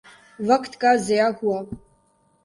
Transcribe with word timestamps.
وقت 0.39 0.73
کا 0.81 0.91
ضیاع 1.07 1.29
ہوا۔ 1.37 1.59